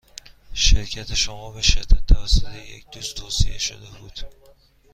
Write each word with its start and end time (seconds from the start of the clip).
شرکت 0.53 1.13
شما 1.13 1.51
به 1.51 1.61
شدت 1.61 2.05
توسط 2.07 2.55
یک 2.55 2.85
دوست 2.91 3.15
توصیه 3.15 3.57
شده 3.57 3.87
بود. 3.99 4.19